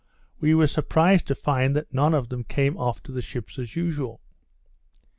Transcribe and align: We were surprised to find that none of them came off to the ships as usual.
We 0.39 0.55
were 0.55 0.65
surprised 0.65 1.27
to 1.27 1.35
find 1.35 1.75
that 1.75 1.93
none 1.93 2.15
of 2.15 2.29
them 2.29 2.43
came 2.43 2.75
off 2.75 3.03
to 3.03 3.11
the 3.11 3.21
ships 3.21 3.59
as 3.59 3.75
usual. 3.75 4.19